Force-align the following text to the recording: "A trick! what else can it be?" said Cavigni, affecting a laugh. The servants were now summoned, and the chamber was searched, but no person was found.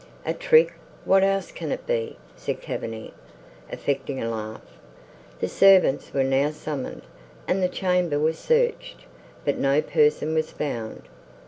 "A 0.25 0.33
trick! 0.33 0.73
what 1.05 1.23
else 1.23 1.51
can 1.51 1.71
it 1.71 1.85
be?" 1.85 2.17
said 2.35 2.59
Cavigni, 2.59 3.11
affecting 3.71 4.19
a 4.19 4.27
laugh. 4.31 4.63
The 5.39 5.47
servants 5.47 6.11
were 6.11 6.23
now 6.23 6.49
summoned, 6.49 7.03
and 7.47 7.61
the 7.61 7.69
chamber 7.69 8.17
was 8.17 8.39
searched, 8.39 9.01
but 9.45 9.59
no 9.59 9.79
person 9.79 10.33
was 10.33 10.49
found. 10.49 11.03